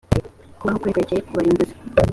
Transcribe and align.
kubaho 0.57 0.77
kwe 0.81 0.81
kwerekeye 0.93 1.21
ku 1.25 1.31
barimbuzi 1.37 1.73